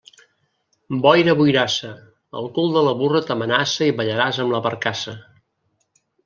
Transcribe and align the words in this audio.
Boira 1.01 1.35
boirassa, 1.41 1.91
el 2.41 2.49
cul 2.55 2.71
de 2.77 2.83
la 2.87 2.95
burra 3.03 3.21
t'amenaça 3.27 3.91
i 3.91 3.95
ballaràs 4.01 4.41
amb 4.47 4.53
la 4.57 4.63
barcassa. 4.71 5.15